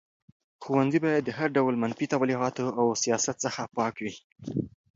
[0.63, 4.13] ښوونځي باید د هر ډول منفي تبلیغاتو او سیاست څخه پاک وي.